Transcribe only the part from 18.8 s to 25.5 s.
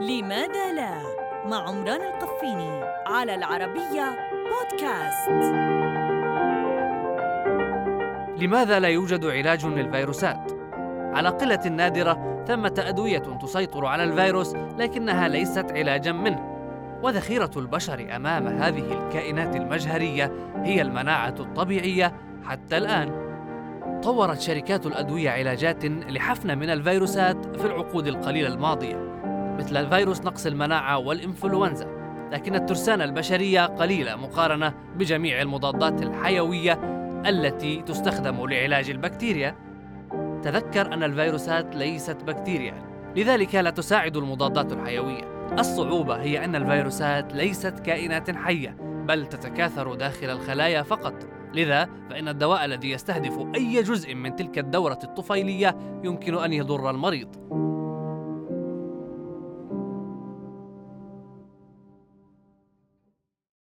الكائنات المجهرية هي المناعة الطبيعية حتى الآن. طورت شركات الأدوية